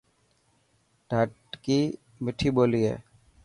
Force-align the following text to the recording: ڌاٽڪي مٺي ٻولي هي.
ڌاٽڪي 1.09 1.79
مٺي 2.23 2.49
ٻولي 2.55 2.81
هي. 2.89 2.95